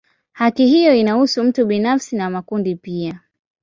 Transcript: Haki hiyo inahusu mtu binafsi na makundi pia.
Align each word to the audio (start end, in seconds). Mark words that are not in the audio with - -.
Haki 0.31 0.67
hiyo 0.67 0.95
inahusu 0.95 1.43
mtu 1.43 1.65
binafsi 1.65 2.15
na 2.15 2.29
makundi 2.29 2.75
pia. 2.75 3.19